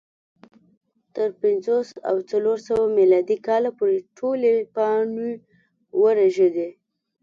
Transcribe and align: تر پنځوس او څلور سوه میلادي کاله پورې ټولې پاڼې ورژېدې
تر 1.15 1.29
پنځوس 1.41 1.89
او 2.09 2.15
څلور 2.31 2.57
سوه 2.67 2.85
میلادي 2.97 3.37
کاله 3.47 3.69
پورې 3.77 3.97
ټولې 4.17 4.53
پاڼې 4.75 5.31
ورژېدې 6.03 6.69